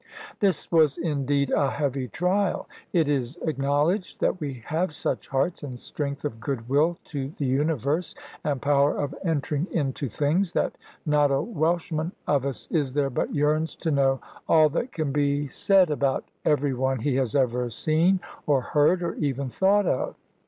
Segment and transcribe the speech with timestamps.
[0.39, 2.67] This was, indeed, a heavy trial.
[2.91, 8.15] It is acknowleged that we have such hearts, and strength of goodwill to the universe,
[8.43, 10.75] and power of entering into things, that
[11.05, 14.19] not a Welshman of us is there but yearns to know
[14.49, 19.13] all that can be said about every one he has ever seen, or heard, or
[19.17, 20.15] even thought of.